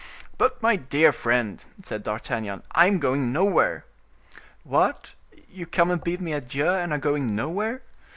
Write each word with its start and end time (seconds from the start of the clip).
"But, 0.39 0.59
my 0.63 0.77
dear 0.77 1.11
friend," 1.11 1.63
said 1.83 2.01
D'Artagnan, 2.01 2.63
"I 2.71 2.87
am 2.87 2.97
going 2.97 3.31
nowhere." 3.31 3.85
"What! 4.63 5.13
you 5.47 5.67
come 5.67 5.91
and 5.91 6.03
bid 6.03 6.19
me 6.19 6.33
adieu, 6.33 6.69
and 6.69 6.91
are 6.91 6.97
going 6.97 7.35
nowhere?" 7.35 7.83